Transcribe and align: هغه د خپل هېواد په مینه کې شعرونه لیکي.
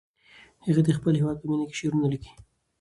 هغه 0.65 0.81
د 0.83 0.89
خپل 0.97 1.13
هېواد 1.21 1.37
په 1.39 1.45
مینه 1.49 1.65
کې 1.69 1.75
شعرونه 1.79 2.07
لیکي. 2.13 2.31